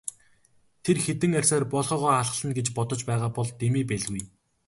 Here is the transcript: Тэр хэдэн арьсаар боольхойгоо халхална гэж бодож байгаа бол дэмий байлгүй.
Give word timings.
Тэр 0.83 0.97
хэдэн 1.05 1.37
арьсаар 1.39 1.65
боольхойгоо 1.71 2.11
халхална 2.17 2.53
гэж 2.57 2.67
бодож 2.77 3.01
байгаа 3.09 3.31
бол 3.35 3.49
дэмий 3.61 3.85
байлгүй. 3.87 4.21